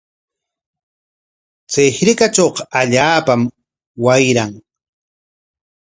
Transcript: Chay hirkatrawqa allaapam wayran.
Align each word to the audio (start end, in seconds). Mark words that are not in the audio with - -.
Chay 1.71 1.89
hirkatrawqa 1.97 2.63
allaapam 2.79 3.41
wayran. 4.05 4.51